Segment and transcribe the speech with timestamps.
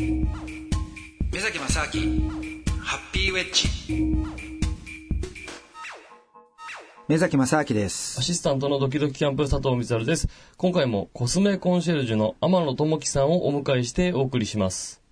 [0.00, 2.30] 目崎正明
[2.80, 3.68] ハッピーウェッジ。
[7.06, 8.18] 目崎正明です。
[8.18, 10.28] アシスタントのドキドキキャンプ佐藤光晴です。
[10.56, 15.02] 今回もコスメコンシェルジュの天野智樹さんをお迎えしてお送りします。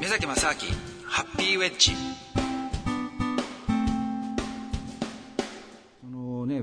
[0.00, 0.54] 目崎正明
[1.06, 1.92] ハッピーウェッジ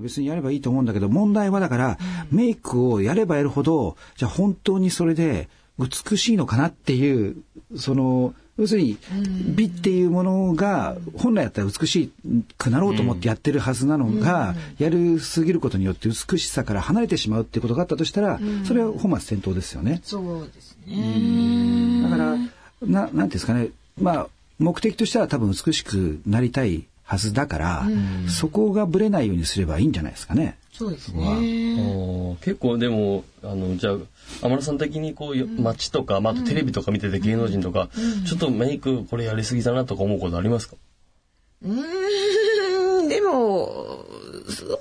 [0.06, 1.98] 別にやればいいと思うんだけど、問題はだから、
[2.32, 7.38] メイクをやればやるほど、じゃあ本当にそれで美しいのかなっていう、
[7.78, 8.98] その、要するに
[9.54, 12.10] 美っていうものが本来だったら美し
[12.58, 20.00] くなろうと思ってやってるはずなのが、やるすぎることによって美しさから離れてしまうっていうことがあったとしたら、それは本末転倒ですよね。
[20.04, 22.02] そうですね。
[22.04, 22.38] だから
[22.82, 23.70] ななんていうんですかね。
[24.02, 27.88] まあ目的としては多分美しくなりたいはずだから、
[28.28, 30.58] そこがぶれないようにすればいいんじゃないですかね。
[30.74, 32.38] そうですね。
[32.42, 33.96] 結構でもあのじゃあ
[34.42, 37.90] 天野さん的にこういう街とか、まあ、あとテレビとか見てて芸能人とか、
[38.28, 40.76] ちょっとメイクこれやりすぎだなとか思うことありますか？
[41.64, 44.04] うんでも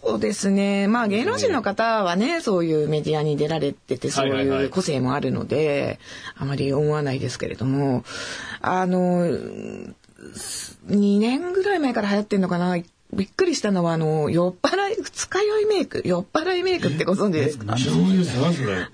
[0.02, 0.88] そうですね。
[0.88, 6.00] まあ芸能人の方はねそういうメディアに出られててそういう個性もあるので、
[6.36, 8.02] あまり思わないですけれども
[8.60, 9.28] あの
[10.88, 12.76] 2年ぐらい前から流行ってんのかな。
[13.12, 17.76] びっくりしたのは、あの、酔っ払い、二日酔いメイク、酔っ払いメイクってご存知ですか？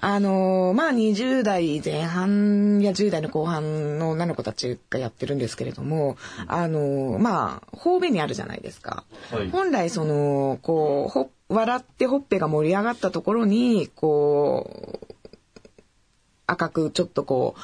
[0.00, 9.05] あの、まあ、20代前半や10代の後半の女の子たちがやってるんですけれども、あの、まあ、方便にあるじゃないですか。
[9.31, 15.06] はい、本来、その、こう、ほ、笑ってほっぺが盛り上がったところに、こう、
[16.47, 17.61] 赤くちょっとこう、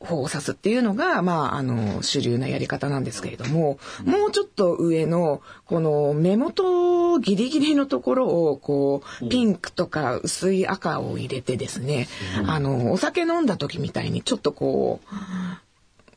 [0.00, 12.08] 方を指すっていうのが、まあ、あの、主流なやり方なんですけれども、もうちょっと上の、この目元ギリギリのところを、こう、ピンクとか薄い赤を入れてですね、
[12.46, 15.14] あの、お酒飲んだ時みたいにちょっとこう、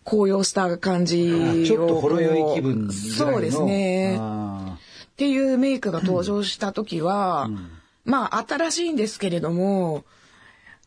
[0.04, 1.66] 高揚した感じを。
[1.66, 4.18] ちょっとほろ酔い気分そうですね。
[4.18, 7.70] っていうメイクが登場した時は、うん、
[8.06, 10.04] まあ、新しいんですけれども、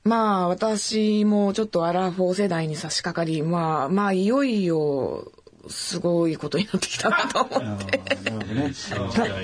[0.05, 5.33] まあ私もちょっとアラフォー世代に差し掛かり、まあまあいよいよ
[5.69, 7.99] すごいことになってきたなと思って。
[7.99, 8.73] ね、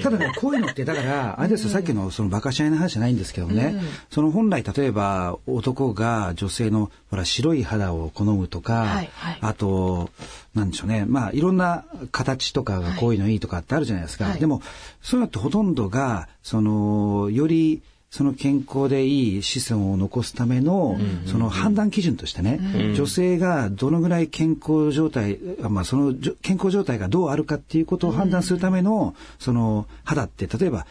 [0.02, 10.10] ただね、こういうのって、だから、あれですよ、さっきのそのバカし合いの話じゃないんですけどね、うん、その本来、例えば男が女性のほら白い肌を好むとか、はいはい、あと、
[10.54, 14.26] なんでしょうね、まあいろんな形とかがこういうのいいとかってあるじゃないですか。
[14.26, 14.62] はい、でも、
[15.02, 17.82] そういうのってほとんどが、その、より、
[18.14, 22.60] その健康でいい子孫を残すための、その判断基準としてね、
[22.94, 30.86] 女性がどのぐらい健康状態、まあ、その健康状態がどうあるかっていうことを判断するための、その肌って例えば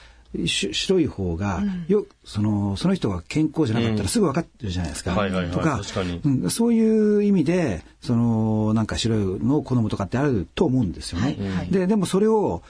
[0.45, 5.15] 白い方が、よそのその人が健康じゃなかったらすぐ分かってるじゃないですか。
[5.53, 5.81] とか
[6.25, 11.69] うん、そういう意味でそのなんか白いのを好むとかってあると思うんですよね。
[11.71, 12.63] ででもそれを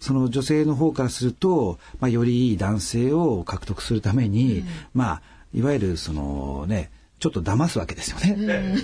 [0.00, 5.22] その女性の方からすると、まあ、よりいい男性を獲得するために、うん、まあ
[5.54, 8.76] いわゆるそのねちょっと騙すわけですよね。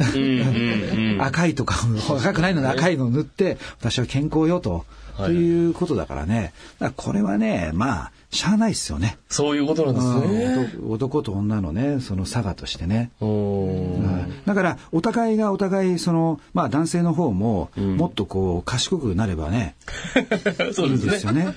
[1.21, 1.77] 赤いとか
[2.19, 4.87] 赤くないのに赤いのを塗って私は健康よと、
[5.19, 6.55] はい、ということだからね。
[6.97, 9.19] これはねまあしゃあないですよね。
[9.29, 10.73] そういうことなんですね。
[10.89, 13.11] 男と女のね、その差がとしてね。
[14.47, 19.75] だから、お互いがお互い、その、まあ男性の方も、もっとこう、賢くなればね、
[20.73, 21.05] そうですね。
[21.05, 21.55] いいですよね。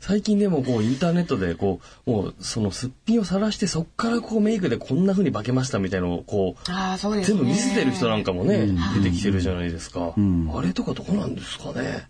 [0.00, 8.68] 最近でもこうインターネットでこうもうそのすっぴんを晒してそっからこうメイクでこんなふうに化けましたみたいのをこうあそうです、ね、全部見せてる人なんかもね、
[9.02, 12.06] 出てきてるじゃないですか、うん、あれとかどうなんですかね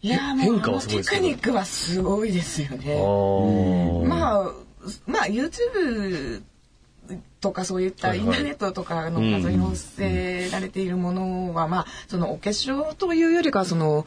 [0.00, 2.96] いやもうテクニックはすごいですよね。
[4.06, 4.52] まあ
[5.06, 6.42] まあ YouTube
[7.40, 14.06] とかそういったインターネットとかの画像に載せられているものは、まあそのお化粧というよりかその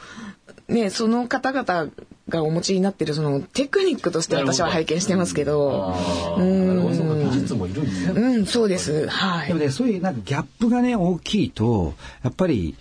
[0.69, 1.89] ねその方々
[2.29, 5.93] がお持ちになってるそのテクニックとして私は拝見してますけど、
[6.37, 8.21] うん、技術もいるんですね。
[8.21, 9.07] うん、そうです。
[9.07, 9.47] はい。
[9.49, 12.75] でもねそういうなんかギャップがね大きいとやっぱり。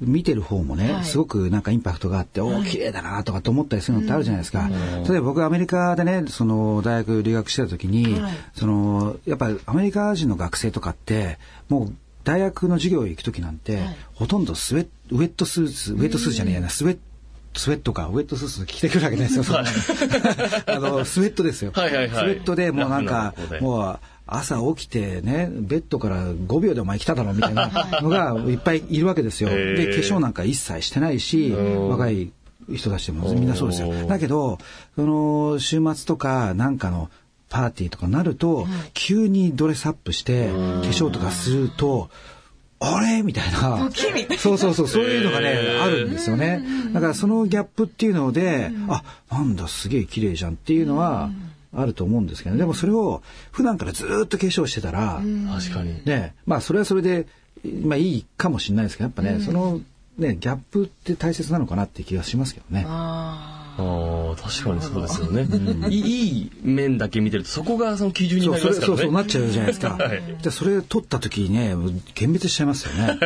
[0.00, 4.68] 見てる方もね、はい、すごくなんかインパクトがあって、おお、綺麗だなとかと思ったりするのってあるじゃないですか。
[4.96, 17.00] うん、例えば僕アメリカでね、その大学留学してた時に、はい、その、やっぱりアメリカ人の学生とかって、もう大学の授業行く時なんて、はい、ほとんどスウェウェットスーツ、ウェットスーツじゃねえやな、スウェット
[17.54, 19.44] スウェットか、ウェットスーツ着てくるわけですよ。
[20.66, 21.72] あの、スウェットですよ。
[21.74, 23.98] はいはいはい、スウェットでもうなんか、もう、
[24.30, 27.70] 朝起きてね、ベッドから5秒でお前来ただろみたいな
[28.02, 29.48] のがいっぱいいるわけですよ。
[29.48, 32.30] で、化粧なんか一切してないし、若い
[32.74, 34.06] 人たちでもみんなそうですよ。
[34.06, 34.58] だけど、
[34.96, 37.08] その週末とかなんかの
[37.48, 40.52] パーティーとかなると、急にドレスアップして化
[40.82, 42.10] 粧とかすると
[42.80, 43.22] あれ？
[43.22, 43.90] みたいな。
[44.38, 45.48] そうそうそう、そういうのがね、
[45.82, 46.62] あるんですよね。
[46.92, 51.30] だからそのギャップっていうので、あ、なんだ、すげえ綺麗じゃんっていうのは、
[51.74, 53.22] あると思うんですけど、でもそれを
[53.52, 55.20] 普段からずっと化粧してたら、
[55.54, 56.02] 確かに。
[56.04, 57.26] ね、まあそれはそれで、
[57.82, 59.80] まあいいかもしれないですけど、やっぱね、その
[60.16, 62.84] ね、ギャップって大切なのかなって気がしますけどね。
[62.88, 68.96] あ確かにそうですよね、うん、いい面だけ見てるとそこがその基準になりますからね。
[68.96, 73.18] そうそうなっちゃうじゃないですか、 はい、じゃそれ取った時にね幻滅しちゃいますよね。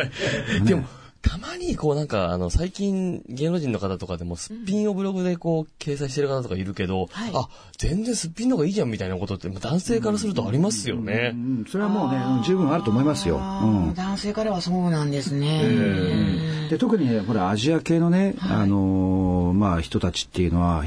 [0.61, 0.65] ね。
[0.65, 0.85] でも
[1.23, 7.47] たまにこうなんかあの最近芸能人の方とかでもすっぴんをブログでこう掲載してる方とかいるけど、はい、あ
[7.77, 11.31] 全然すっぴんの方がいいじゃんみたいなことって男性からするとありますよね。
[11.33, 13.37] うんうん、それはもうね十分あると思いますよ。
[13.37, 16.67] うん、男性からはそうなんですね。
[16.69, 20.83] で特にねほらアジア系のね、はい、あのまあ人たちっていうのは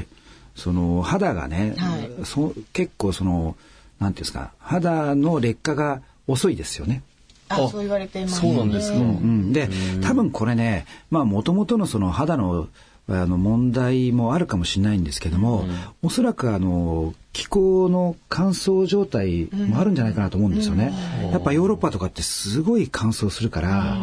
[0.55, 3.55] その肌がね、はい、そ結構その
[3.99, 7.01] なんていうんですか肌の劣化が遅いですよね。
[7.49, 8.97] あそう言われています、ね、そうなんですか。
[8.97, 9.69] うん、で
[10.01, 12.67] 多分これねまあもともとのその肌の
[13.09, 15.69] あの問題もあるかもしれないんですけども、うん、
[16.03, 20.93] おそらくあの気候の乾燥状態もあるんじゃないかなと思うんですよね。
[21.23, 23.97] うん、やっぱヨーロッパとかってすごい乾燥するから、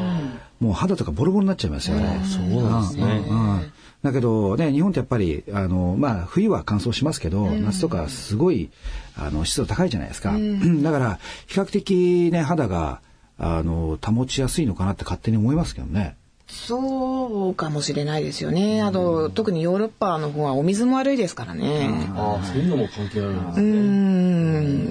[0.58, 2.22] もう肌とかボロボロになっちゃいますよね。
[2.24, 3.74] そうなんですね。
[4.02, 8.70] だけどね日本ってやっぱりあのまあ冬は乾燥しますけど、夏とかすごい
[9.16, 10.32] あの湿度高いじゃないですか。
[10.82, 13.00] だから比較的ね肌が
[13.38, 16.16] あの保ちやすいのかなって勝手に思いますけどね。
[16.46, 18.82] そうかもしれないですよね。
[18.82, 21.88] あと、特にヨーロッパの方はお水も悪いですからね。
[22.14, 23.66] ああ、そういうのも関係あるんですね。
[23.66, 23.72] う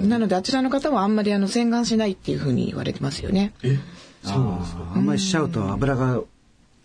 [0.06, 0.08] ん。
[0.08, 3.52] なので、あちらの方はあんまりあの洗顔しないっていうふうに言われてますよね。
[3.62, 3.78] え
[4.24, 4.92] そうなんですか？
[4.94, 6.20] あんまりしちゃうと油が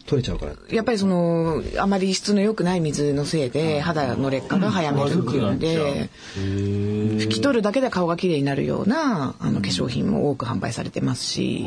[0.09, 0.53] 取れちゃうから。
[0.71, 11.63] やっぱりそのあまり質の良くない水のせいで肌の劣化が早めるっていうので拭き取るだけで顔が綺麗になるようなあの化粧品も多く販売されてますし。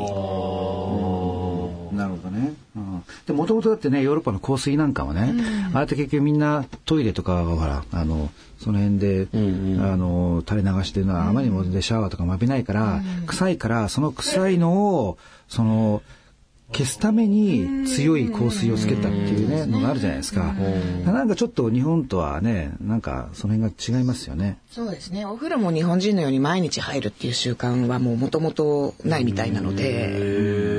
[1.93, 2.53] なるほどね。
[2.75, 5.31] うん、でもともとだってねヨーロッパの香水なんかはね、
[5.69, 8.29] うん、あれって結局みんなトイレとかはほらあの
[8.59, 15.17] その辺で、うんうん、あの垂れ流してるのはあまりにもでシャワーとかも浴びないから、うん、臭いからその臭いのを
[15.47, 16.01] その。
[16.73, 20.53] 消すために強い香水をつけたっていうねのがあるじゃないですか。
[21.05, 24.57] なんかちょっと日本とはね、なんかその辺が違いますよね。
[24.71, 25.25] そうですね。
[25.25, 30.73] お風呂も日本人のように毎日入るっていう習慣はもう元々ないみたいなので。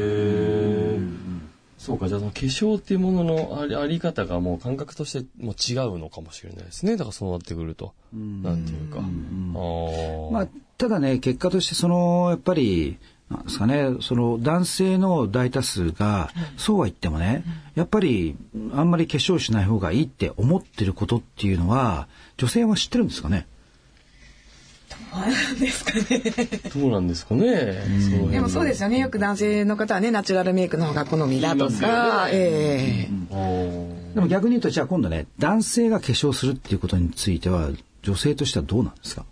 [1.79, 6.97] そうか、じゃあその化粧っていうもののありあり方がもう感覚としても違うのかもしれないですね。
[6.97, 7.93] だからそうなってくると。
[8.15, 9.01] なんていうか。
[10.33, 10.49] まあ、
[10.79, 12.97] ただね、結果としてその、やっぱり、
[13.31, 17.43] なんですかね、その男性の大多数が、そうは言ってもね、
[17.75, 18.37] やっぱり
[18.75, 22.07] あんまり化粧しない方がいいって思ってることっていうのは、
[22.37, 23.47] 女性は知ってるんですかね。
[25.15, 26.23] どうなんですかね。
[26.75, 28.31] どうなんですかね。
[28.31, 28.99] でもそうですよね。
[28.99, 34.15] よく男性の方はね、ナチュラルメイクの方が好みだとか、ええ。
[34.15, 37.71] でも逆に言うと、じゃあ今度ね、男性が化粧するっていうことについては、
[38.03, 39.25] 女性としてはどうなんですか？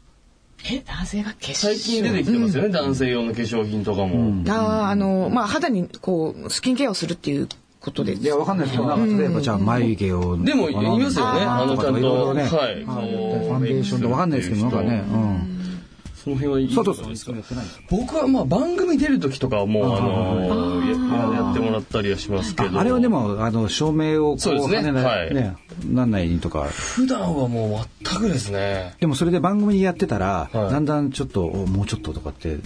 [0.71, 7.49] え男性が化粧最近出てきてますよね、うん、男性用の化粧品とかも、うん、ああのまあ肌にこうスキンケアをするっていう
[7.81, 8.15] ことで。
[8.15, 15.52] いやわかんないですけど、例えばじゃあ眉毛をでもいますよねあのちゃんと、ね、はい、ファンデーションとわかんないですけどなんかね、うん
[16.23, 17.33] その辺はいい佐藤さんですか？
[17.91, 22.79] 僕はまあ番組出る時とかはもうあのやってもらったりはしますけど。
[22.79, 25.03] あれはでもあの照明をそうですね。
[25.03, 25.35] はい。
[25.35, 26.65] ねなんないとか。
[26.65, 28.95] 普段はもう全くですね。
[29.01, 32.59] でもそれで番組やってたら、だんだんちょっともうちょっととかって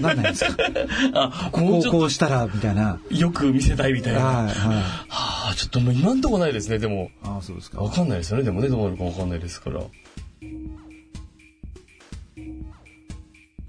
[0.00, 0.56] なんないですか？
[1.14, 2.98] あこうこうしたらみたいな。
[3.10, 4.20] よく見せたいみたいな。
[4.24, 4.46] はいはい。
[4.48, 7.10] はあちょっともう今んとこないですねでも。
[7.24, 7.82] あそうですか。
[7.82, 9.80] わかんないですよねでもねどうなるかわかんないですから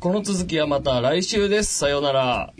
[0.03, 1.77] この続きはまた来週です。
[1.77, 2.53] さようなら。